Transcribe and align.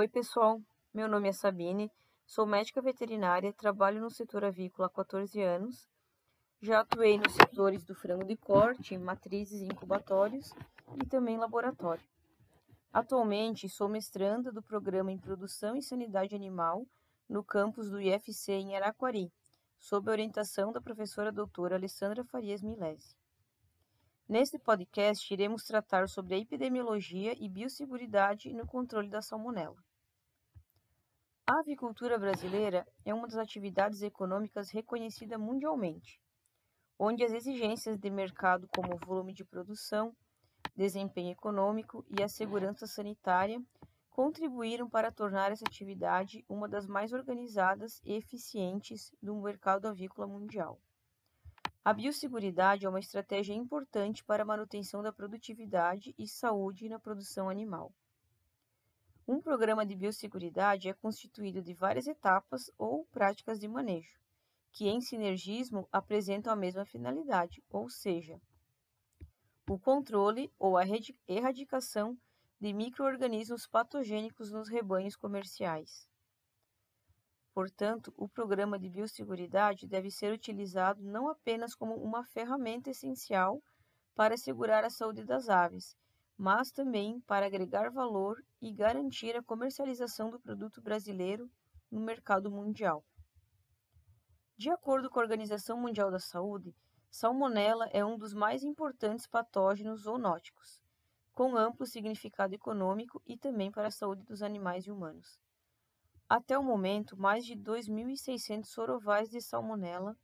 Oi, 0.00 0.06
pessoal. 0.06 0.62
Meu 0.94 1.08
nome 1.08 1.28
é 1.28 1.32
Sabine, 1.32 1.90
sou 2.24 2.46
médica 2.46 2.80
veterinária, 2.80 3.52
trabalho 3.52 4.00
no 4.00 4.08
setor 4.08 4.44
avícola 4.44 4.86
há 4.86 4.90
14 4.90 5.42
anos. 5.42 5.88
Já 6.62 6.78
atuei 6.78 7.18
nos 7.18 7.32
setores 7.32 7.82
do 7.82 7.96
frango 7.96 8.24
de 8.24 8.36
corte, 8.36 8.96
matrizes 8.96 9.60
e 9.60 9.64
incubatórios 9.64 10.54
e 11.02 11.04
também 11.04 11.36
laboratório. 11.36 12.04
Atualmente 12.92 13.68
sou 13.68 13.88
mestranda 13.88 14.52
do 14.52 14.62
programa 14.62 15.10
em 15.10 15.18
Produção 15.18 15.74
e 15.74 15.82
Sanidade 15.82 16.32
Animal 16.32 16.86
no 17.28 17.42
campus 17.42 17.90
do 17.90 18.00
IFC 18.00 18.52
em 18.52 18.76
Araquari, 18.76 19.32
sob 19.80 20.08
a 20.08 20.12
orientação 20.12 20.70
da 20.70 20.80
professora 20.80 21.32
doutora 21.32 21.74
Alessandra 21.74 22.24
Farias 22.24 22.62
Milese. 22.62 23.16
Neste 24.28 24.60
podcast, 24.60 25.34
iremos 25.34 25.64
tratar 25.64 26.08
sobre 26.08 26.36
a 26.36 26.38
epidemiologia 26.38 27.34
e 27.36 27.48
biosseguridade 27.48 28.52
no 28.52 28.64
controle 28.64 29.08
da 29.08 29.20
salmonela. 29.20 29.87
A 31.50 31.60
avicultura 31.60 32.18
brasileira 32.18 32.86
é 33.06 33.14
uma 33.14 33.26
das 33.26 33.38
atividades 33.38 34.02
econômicas 34.02 34.68
reconhecida 34.68 35.38
mundialmente, 35.38 36.20
onde 36.98 37.24
as 37.24 37.32
exigências 37.32 37.96
de 37.96 38.10
mercado 38.10 38.68
como 38.76 38.98
volume 38.98 39.32
de 39.32 39.46
produção, 39.46 40.14
desempenho 40.76 41.32
econômico 41.32 42.04
e 42.06 42.22
a 42.22 42.28
segurança 42.28 42.86
sanitária 42.86 43.62
contribuíram 44.10 44.90
para 44.90 45.10
tornar 45.10 45.50
essa 45.50 45.64
atividade 45.66 46.44
uma 46.50 46.68
das 46.68 46.86
mais 46.86 47.14
organizadas 47.14 47.98
e 48.04 48.12
eficientes 48.12 49.10
do 49.22 49.34
mercado 49.36 49.88
avícola 49.88 50.28
mundial. 50.28 50.78
A 51.82 51.94
biosseguridade 51.94 52.84
é 52.84 52.88
uma 52.90 53.00
estratégia 53.00 53.54
importante 53.54 54.22
para 54.22 54.42
a 54.42 54.46
manutenção 54.46 55.02
da 55.02 55.14
produtividade 55.14 56.14
e 56.18 56.28
saúde 56.28 56.90
na 56.90 56.98
produção 56.98 57.48
animal. 57.48 57.90
Um 59.30 59.42
programa 59.42 59.84
de 59.84 59.94
biosseguridade 59.94 60.88
é 60.88 60.94
constituído 60.94 61.60
de 61.60 61.74
várias 61.74 62.06
etapas 62.06 62.70
ou 62.78 63.04
práticas 63.12 63.60
de 63.60 63.68
manejo, 63.68 64.18
que 64.72 64.88
em 64.88 65.02
sinergismo 65.02 65.86
apresentam 65.92 66.50
a 66.50 66.56
mesma 66.56 66.86
finalidade, 66.86 67.62
ou 67.68 67.90
seja, 67.90 68.40
o 69.68 69.78
controle 69.78 70.50
ou 70.58 70.78
a 70.78 70.84
erradicação 71.28 72.16
de 72.58 72.72
microorganismos 72.72 73.66
patogênicos 73.66 74.50
nos 74.50 74.66
rebanhos 74.70 75.14
comerciais. 75.14 76.08
Portanto, 77.52 78.14
o 78.16 78.30
programa 78.30 78.78
de 78.78 78.88
biosseguridade 78.88 79.86
deve 79.86 80.10
ser 80.10 80.32
utilizado 80.32 81.02
não 81.02 81.28
apenas 81.28 81.74
como 81.74 81.96
uma 81.96 82.24
ferramenta 82.24 82.88
essencial 82.88 83.62
para 84.14 84.36
assegurar 84.36 84.84
a 84.84 84.90
saúde 84.90 85.22
das 85.22 85.50
aves, 85.50 85.94
mas 86.38 86.70
também 86.70 87.20
para 87.22 87.46
agregar 87.46 87.90
valor 87.90 88.40
e 88.62 88.72
garantir 88.72 89.36
a 89.36 89.42
comercialização 89.42 90.30
do 90.30 90.38
produto 90.38 90.80
brasileiro 90.80 91.50
no 91.90 92.00
mercado 92.00 92.48
mundial. 92.48 93.04
De 94.56 94.70
acordo 94.70 95.10
com 95.10 95.18
a 95.18 95.22
Organização 95.22 95.80
Mundial 95.80 96.12
da 96.12 96.20
Saúde, 96.20 96.72
salmonela 97.10 97.86
é 97.86 98.04
um 98.04 98.16
dos 98.16 98.32
mais 98.34 98.62
importantes 98.62 99.26
patógenos 99.26 100.02
zoonóticos, 100.02 100.80
com 101.32 101.56
amplo 101.56 101.84
significado 101.84 102.54
econômico 102.54 103.20
e 103.26 103.36
também 103.36 103.70
para 103.70 103.88
a 103.88 103.92
saúde 103.92 104.22
dos 104.22 104.40
animais 104.40 104.86
e 104.86 104.92
humanos. 104.92 105.40
Até 106.28 106.56
o 106.56 106.62
momento, 106.62 107.16
mais 107.16 107.44
de 107.44 107.56
2.600 107.56 108.66
sorovais 108.66 109.28
de 109.28 109.40
salmonela 109.40 110.16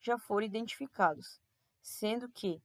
já 0.00 0.18
foram 0.18 0.44
identificados, 0.44 1.40
sendo 1.80 2.28
que 2.28 2.60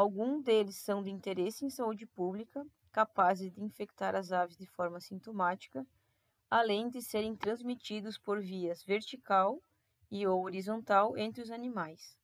Alguns 0.00 0.42
deles 0.42 0.76
são 0.76 1.02
de 1.02 1.10
interesse 1.10 1.62
em 1.62 1.68
saúde 1.68 2.06
pública, 2.06 2.66
capazes 2.90 3.52
de 3.52 3.62
infectar 3.62 4.14
as 4.14 4.32
aves 4.32 4.56
de 4.56 4.64
forma 4.64 4.98
sintomática, 4.98 5.86
além 6.48 6.88
de 6.88 7.02
serem 7.02 7.36
transmitidos 7.36 8.16
por 8.16 8.40
vias 8.40 8.82
vertical 8.82 9.62
e 10.10 10.26
ou 10.26 10.42
horizontal 10.42 11.18
entre 11.18 11.42
os 11.42 11.50
animais. 11.50 12.16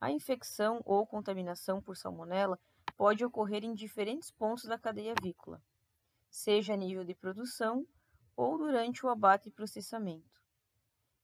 A 0.00 0.10
infecção 0.10 0.82
ou 0.84 1.06
contaminação 1.06 1.80
por 1.80 1.96
salmonela 1.96 2.58
pode 2.96 3.24
ocorrer 3.24 3.62
em 3.62 3.74
diferentes 3.74 4.32
pontos 4.32 4.64
da 4.64 4.76
cadeia 4.76 5.14
avícola, 5.16 5.62
seja 6.28 6.74
a 6.74 6.76
nível 6.76 7.04
de 7.04 7.14
produção 7.14 7.86
ou 8.36 8.58
durante 8.58 9.06
o 9.06 9.08
abate 9.08 9.50
e 9.50 9.52
processamento. 9.52 10.42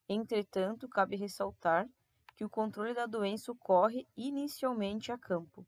Entretanto, 0.09 0.89
cabe 0.89 1.17
ressaltar 1.17 1.91
que 2.39 2.45
o 2.45 2.49
controle 2.49 2.95
da 2.95 3.05
doença 3.05 3.51
ocorre 3.51 4.07
inicialmente 4.17 5.11
a 5.11 5.19
campo. 5.19 5.67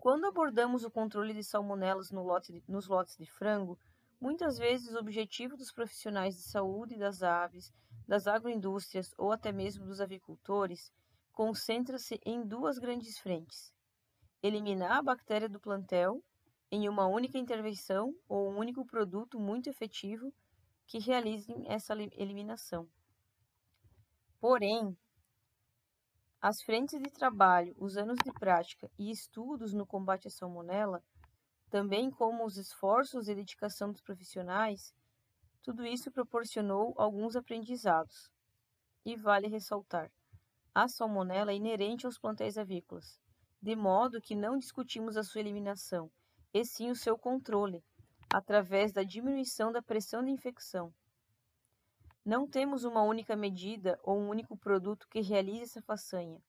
Quando 0.00 0.26
abordamos 0.26 0.84
o 0.84 0.90
controle 0.92 1.34
de 1.34 1.42
salmonelas 1.42 2.12
no 2.12 2.22
lote 2.22 2.52
de, 2.52 2.62
nos 2.68 2.86
lotes 2.86 3.16
de 3.16 3.26
frango, 3.26 3.76
muitas 4.20 4.58
vezes 4.58 4.94
o 4.94 5.00
objetivo 5.00 5.56
dos 5.56 5.72
profissionais 5.72 6.36
de 6.36 6.42
saúde 6.42 6.96
das 6.96 7.20
aves, 7.20 7.72
das 8.06 8.28
agroindústrias 8.28 9.12
ou 9.18 9.32
até 9.32 9.50
mesmo 9.50 9.84
dos 9.84 10.00
avicultores 10.00 10.92
concentra-se 11.32 12.20
em 12.24 12.46
duas 12.46 12.78
grandes 12.78 13.18
frentes: 13.18 13.74
eliminar 14.40 14.98
a 14.98 15.02
bactéria 15.02 15.48
do 15.48 15.58
plantel 15.58 16.22
em 16.70 16.88
uma 16.88 17.08
única 17.08 17.38
intervenção 17.38 18.14
ou 18.28 18.52
um 18.52 18.56
único 18.56 18.86
produto 18.86 19.40
muito 19.40 19.68
efetivo 19.68 20.32
que 20.86 21.00
realize 21.00 21.52
essa 21.66 21.92
eliminação. 22.16 22.88
Porém, 24.42 24.98
as 26.40 26.60
frentes 26.62 27.00
de 27.00 27.08
trabalho, 27.12 27.76
os 27.78 27.96
anos 27.96 28.16
de 28.24 28.32
prática 28.32 28.90
e 28.98 29.08
estudos 29.08 29.72
no 29.72 29.86
combate 29.86 30.26
à 30.26 30.30
salmonela, 30.32 31.00
também 31.70 32.10
como 32.10 32.44
os 32.44 32.56
esforços 32.56 33.28
e 33.28 33.36
dedicação 33.36 33.92
dos 33.92 34.00
profissionais, 34.00 34.92
tudo 35.62 35.86
isso 35.86 36.10
proporcionou 36.10 36.92
alguns 36.96 37.36
aprendizados. 37.36 38.32
E 39.04 39.14
vale 39.14 39.46
ressaltar: 39.46 40.10
a 40.74 40.88
salmonela 40.88 41.52
é 41.52 41.54
inerente 41.54 42.04
aos 42.04 42.18
plantéis 42.18 42.58
avícolas, 42.58 43.20
de 43.62 43.76
modo 43.76 44.20
que 44.20 44.34
não 44.34 44.58
discutimos 44.58 45.16
a 45.16 45.22
sua 45.22 45.40
eliminação, 45.40 46.10
e 46.52 46.64
sim 46.64 46.90
o 46.90 46.96
seu 46.96 47.16
controle, 47.16 47.80
através 48.28 48.92
da 48.92 49.04
diminuição 49.04 49.70
da 49.70 49.80
pressão 49.80 50.20
de 50.20 50.32
infecção. 50.32 50.92
Não 52.24 52.46
temos 52.46 52.84
uma 52.84 53.02
única 53.02 53.34
medida 53.34 53.98
ou 54.00 54.16
um 54.16 54.28
único 54.28 54.56
produto 54.56 55.08
que 55.08 55.20
realize 55.20 55.62
essa 55.62 55.82
façanha. 55.82 56.40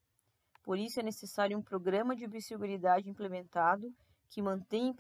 Por 0.62 0.78
isso 0.78 1.00
é 1.00 1.04
necessário 1.04 1.58
um 1.58 1.64
programa 1.64 2.16
de 2.16 2.28
biosseguridade 2.28 3.10
implementado 3.10 3.92
que 4.30 4.40
mantenha 4.40 4.94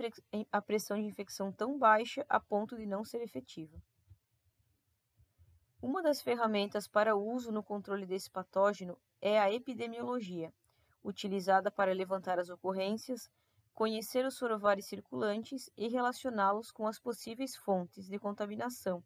a 0.51 0.59
pressão 0.59 0.97
de 0.97 1.06
infecção 1.06 1.51
tão 1.51 1.78
baixa 1.78 2.25
a 2.28 2.39
ponto 2.39 2.75
de 2.75 2.88
não 2.88 3.06
ser 3.06 3.22
efetiva. 3.22 3.79
Uma 5.79 6.01
das 6.01 6.23
ferramentas 6.23 6.88
para 6.88 7.16
uso 7.16 7.51
no 7.51 7.61
controle 7.61 8.07
desse 8.07 8.31
patógeno 8.31 8.97
é 9.22 9.40
a 9.40 9.51
epidemiologia, 9.51 10.51
utilizada 11.03 11.69
para 11.69 11.94
levantar 11.94 12.40
as 12.40 12.50
ocorrências, 12.50 13.29
conhecer 13.75 14.25
os 14.25 14.38
sorovares 14.38 14.88
circulantes 14.88 15.69
e 15.78 15.88
relacioná-los 15.88 16.72
com 16.72 16.88
as 16.88 17.00
possíveis 17.00 17.55
fontes 17.55 18.07
de 18.07 18.17
contaminação 18.17 19.03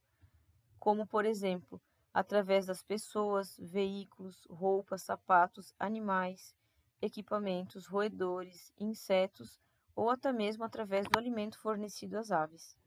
como, 0.79 1.05
por 1.07 1.25
exemplo, 1.25 1.81
através 2.13 2.65
das 2.65 2.81
pessoas, 2.81 3.55
veículos, 3.59 4.45
roupas, 4.49 5.03
sapatos, 5.03 5.73
animais, 5.77 6.55
equipamentos, 7.01 7.85
roedores, 7.85 8.73
insetos 8.79 9.59
ou 9.95 10.09
até 10.09 10.31
mesmo 10.31 10.63
através 10.63 11.07
do 11.07 11.17
alimento 11.17 11.59
fornecido 11.59 12.17
às 12.17 12.31
aves. 12.31 12.77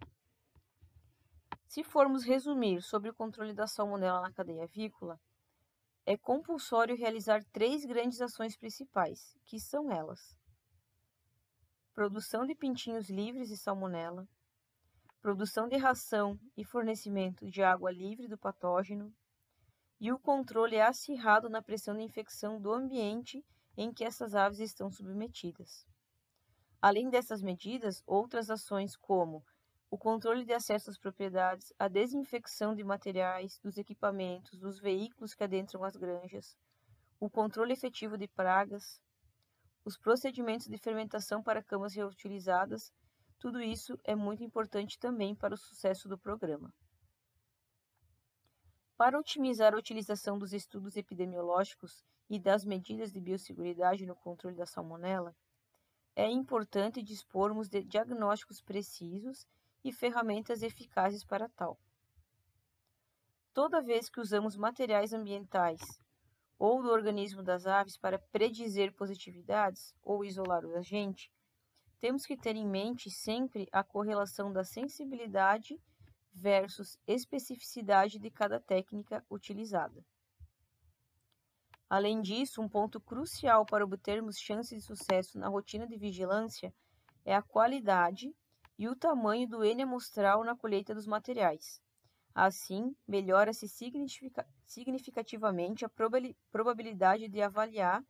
Se 1.66 1.84
formos 1.84 2.24
resumir 2.24 2.82
sobre 2.82 3.10
o 3.10 3.14
controle 3.14 3.54
da 3.54 3.66
salmonela 3.66 4.20
na 4.20 4.32
cadeia 4.32 4.64
avícola, 4.64 5.20
é 6.04 6.16
compulsório 6.16 6.96
realizar 6.96 7.44
três 7.52 7.84
grandes 7.84 8.20
ações 8.20 8.56
principais, 8.56 9.36
que 9.44 9.60
são 9.60 9.92
elas: 9.92 10.36
produção 11.94 12.44
de 12.44 12.54
pintinhos 12.54 13.08
livres 13.08 13.48
de 13.48 13.56
salmonela, 13.56 14.26
produção 15.20 15.68
de 15.68 15.76
ração 15.76 16.38
e 16.56 16.64
fornecimento 16.64 17.50
de 17.50 17.62
água 17.62 17.90
livre 17.90 18.26
do 18.26 18.38
patógeno, 18.38 19.12
e 20.00 20.10
o 20.10 20.18
controle 20.18 20.76
é 20.76 20.82
acirrado 20.82 21.50
na 21.50 21.60
pressão 21.60 21.94
de 21.94 22.02
infecção 22.02 22.60
do 22.60 22.72
ambiente 22.72 23.44
em 23.76 23.92
que 23.92 24.02
essas 24.02 24.34
aves 24.34 24.58
estão 24.58 24.90
submetidas. 24.90 25.86
Além 26.80 27.10
dessas 27.10 27.42
medidas, 27.42 28.02
outras 28.06 28.48
ações 28.48 28.96
como 28.96 29.44
o 29.90 29.98
controle 29.98 30.44
de 30.44 30.54
acesso 30.54 30.88
às 30.88 30.96
propriedades, 30.96 31.72
a 31.78 31.88
desinfecção 31.88 32.74
de 32.74 32.82
materiais, 32.82 33.58
dos 33.58 33.76
equipamentos, 33.76 34.58
dos 34.58 34.78
veículos 34.78 35.34
que 35.34 35.44
adentram 35.44 35.84
as 35.84 35.96
granjas, 35.96 36.56
o 37.18 37.28
controle 37.28 37.74
efetivo 37.74 38.16
de 38.16 38.26
pragas, 38.28 39.02
os 39.84 39.98
procedimentos 39.98 40.68
de 40.68 40.78
fermentação 40.78 41.42
para 41.42 41.62
camas 41.62 41.94
reutilizadas 41.94 42.90
tudo 43.40 43.62
isso 43.62 43.98
é 44.04 44.14
muito 44.14 44.44
importante 44.44 44.98
também 44.98 45.34
para 45.34 45.54
o 45.54 45.58
sucesso 45.58 46.06
do 46.06 46.18
programa. 46.18 46.72
Para 48.98 49.18
otimizar 49.18 49.72
a 49.72 49.78
utilização 49.78 50.38
dos 50.38 50.52
estudos 50.52 50.94
epidemiológicos 50.94 52.04
e 52.28 52.38
das 52.38 52.66
medidas 52.66 53.10
de 53.10 53.18
biosseguridade 53.18 54.04
no 54.04 54.14
controle 54.14 54.54
da 54.54 54.66
salmonela, 54.66 55.34
é 56.14 56.28
importante 56.28 57.02
dispormos 57.02 57.66
de 57.66 57.82
diagnósticos 57.82 58.60
precisos 58.60 59.46
e 59.82 59.90
ferramentas 59.90 60.62
eficazes 60.62 61.24
para 61.24 61.48
tal. 61.48 61.80
Toda 63.54 63.80
vez 63.80 64.10
que 64.10 64.20
usamos 64.20 64.54
materiais 64.54 65.14
ambientais 65.14 65.80
ou 66.58 66.82
do 66.82 66.90
organismo 66.90 67.42
das 67.42 67.66
aves 67.66 67.96
para 67.96 68.18
predizer 68.18 68.92
positividades 68.92 69.94
ou 70.02 70.22
isolar 70.26 70.66
o 70.66 70.76
agente, 70.76 71.32
temos 72.00 72.24
que 72.24 72.36
ter 72.36 72.56
em 72.56 72.66
mente 72.66 73.10
sempre 73.10 73.68
a 73.70 73.84
correlação 73.84 74.52
da 74.52 74.64
sensibilidade 74.64 75.78
versus 76.32 76.98
especificidade 77.06 78.18
de 78.18 78.30
cada 78.30 78.58
técnica 78.58 79.24
utilizada. 79.30 80.02
Além 81.88 82.20
disso, 82.22 82.62
um 82.62 82.68
ponto 82.68 83.00
crucial 83.00 83.66
para 83.66 83.84
obtermos 83.84 84.38
chances 84.38 84.78
de 84.78 84.84
sucesso 84.84 85.38
na 85.38 85.48
rotina 85.48 85.86
de 85.86 85.98
vigilância 85.98 86.72
é 87.24 87.34
a 87.34 87.42
qualidade 87.42 88.34
e 88.78 88.88
o 88.88 88.96
tamanho 88.96 89.46
do 89.48 89.64
N 89.64 89.82
amostral 89.82 90.42
na 90.42 90.56
colheita 90.56 90.94
dos 90.94 91.06
materiais. 91.06 91.82
Assim, 92.32 92.96
melhora-se 93.06 93.66
significativamente 94.64 95.84
a 95.84 95.90
probabilidade 96.50 97.28
de 97.28 97.42
avaliar 97.42 98.02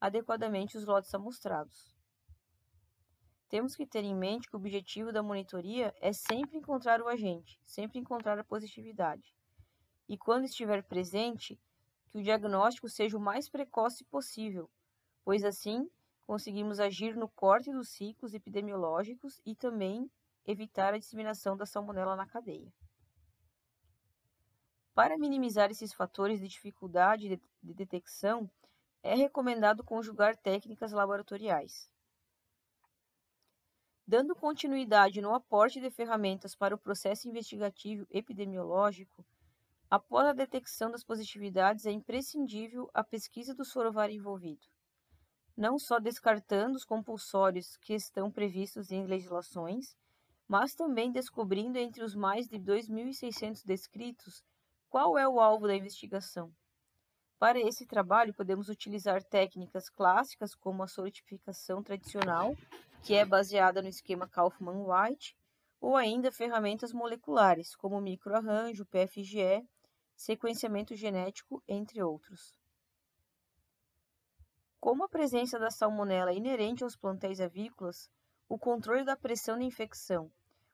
adequadamente 0.00 0.78
os 0.78 0.86
lotes 0.86 1.12
amostrados. 1.12 1.93
Temos 3.48 3.76
que 3.76 3.86
ter 3.86 4.04
em 4.04 4.14
mente 4.14 4.48
que 4.48 4.56
o 4.56 4.58
objetivo 4.58 5.12
da 5.12 5.22
monitoria 5.22 5.94
é 6.00 6.12
sempre 6.12 6.58
encontrar 6.58 7.00
o 7.00 7.08
agente, 7.08 7.60
sempre 7.64 7.98
encontrar 7.98 8.38
a 8.38 8.44
positividade. 8.44 9.34
E 10.08 10.18
quando 10.18 10.44
estiver 10.44 10.82
presente, 10.82 11.60
que 12.08 12.18
o 12.18 12.22
diagnóstico 12.22 12.88
seja 12.88 13.16
o 13.16 13.20
mais 13.20 13.48
precoce 13.48 14.04
possível, 14.04 14.70
pois 15.24 15.44
assim 15.44 15.90
conseguimos 16.26 16.80
agir 16.80 17.16
no 17.16 17.28
corte 17.28 17.70
dos 17.72 17.88
ciclos 17.90 18.34
epidemiológicos 18.34 19.40
e 19.44 19.54
também 19.54 20.10
evitar 20.46 20.94
a 20.94 20.98
disseminação 20.98 21.56
da 21.56 21.66
salmonela 21.66 22.16
na 22.16 22.26
cadeia. 22.26 22.72
Para 24.94 25.18
minimizar 25.18 25.70
esses 25.70 25.92
fatores 25.92 26.40
de 26.40 26.46
dificuldade 26.46 27.40
de 27.62 27.74
detecção, 27.74 28.48
é 29.02 29.14
recomendado 29.14 29.82
conjugar 29.82 30.36
técnicas 30.36 30.92
laboratoriais. 30.92 31.90
Dando 34.06 34.36
continuidade 34.36 35.22
no 35.22 35.34
aporte 35.34 35.80
de 35.80 35.90
ferramentas 35.90 36.54
para 36.54 36.74
o 36.74 36.78
processo 36.78 37.26
investigativo 37.26 38.06
epidemiológico, 38.10 39.24
após 39.90 40.26
a 40.26 40.34
detecção 40.34 40.90
das 40.90 41.02
positividades 41.02 41.86
é 41.86 41.90
imprescindível 41.90 42.90
a 42.92 43.02
pesquisa 43.02 43.54
do 43.54 43.64
sorovário 43.64 44.14
envolvido, 44.14 44.66
não 45.56 45.78
só 45.78 45.98
descartando 45.98 46.76
os 46.76 46.84
compulsórios 46.84 47.78
que 47.78 47.94
estão 47.94 48.30
previstos 48.30 48.90
em 48.90 49.06
legislações, 49.06 49.96
mas 50.46 50.74
também 50.74 51.10
descobrindo 51.10 51.78
entre 51.78 52.04
os 52.04 52.14
mais 52.14 52.46
de 52.46 52.58
2.600 52.58 53.64
descritos 53.64 54.44
qual 54.90 55.16
é 55.16 55.26
o 55.26 55.40
alvo 55.40 55.66
da 55.66 55.74
investigação. 55.74 56.52
Para 57.44 57.60
esse 57.60 57.84
trabalho, 57.84 58.32
podemos 58.32 58.70
utilizar 58.70 59.22
técnicas 59.22 59.90
clássicas 59.90 60.54
como 60.54 60.82
a 60.82 60.88
sortificação 60.88 61.82
tradicional 61.82 62.56
que 63.02 63.12
é 63.12 63.22
baseada 63.22 63.82
no 63.82 63.88
esquema 63.88 64.26
Kaufman-White, 64.26 65.36
ou 65.78 65.94
ainda 65.94 66.32
ferramentas 66.32 66.90
moleculares, 66.90 67.76
como 67.76 68.00
microarranjo, 68.00 68.86
PFGE, 68.86 69.62
sequenciamento 70.16 70.96
genético, 70.96 71.62
entre 71.68 72.02
outros. 72.02 72.58
Como 74.80 75.04
a 75.04 75.08
presença 75.10 75.58
da 75.58 75.70
salmonela 75.70 76.30
é 76.30 76.36
inerente 76.36 76.82
aos 76.82 76.96
plantéis 76.96 77.42
avícolas, 77.42 78.10
o 78.48 78.58
controle 78.58 79.04
da 79.04 79.18
pressão 79.18 79.58
de 79.58 79.66
infecção, 79.66 80.32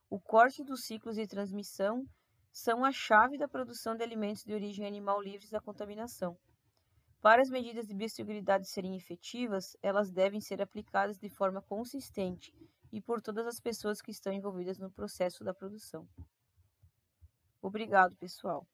o 0.09 0.21
corte 0.21 0.63
dos 0.63 0.85
ciclos 0.85 1.17
de 1.17 1.27
transmissão 1.27 2.07
são 2.53 2.85
a 2.85 2.93
chave 2.93 3.37
da 3.37 3.49
produção 3.49 3.97
de 3.97 4.05
alimentos 4.05 4.45
de 4.45 4.55
origem 4.55 4.87
animal 4.87 5.21
livres 5.21 5.51
da 5.51 5.61
contaminação. 5.61 6.39
Para 7.23 7.41
as 7.43 7.51
medidas 7.51 7.87
de 7.87 7.95
biosseguridade 7.95 8.69
serem 8.69 8.97
efetivas, 8.97 9.77
elas 9.83 10.11
devem 10.11 10.41
ser 10.41 10.61
aplicadas 10.61 11.19
de 11.19 11.29
forma 11.29 11.63
consistente 11.63 12.55
e 12.93 13.01
por 13.01 13.23
todas 13.23 13.47
as 13.47 13.61
pessoas 13.61 14.03
que 14.03 14.11
estão 14.11 14.33
envolvidas 14.33 14.79
no 14.79 14.91
processo 14.91 15.45
da 15.45 15.55
produção. 15.55 16.09
Obrigado, 17.63 18.15
pessoal. 18.17 18.67